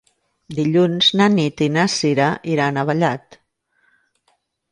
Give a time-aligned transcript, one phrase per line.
[0.59, 3.39] Dilluns na Nit i na Sira iran a Vallat.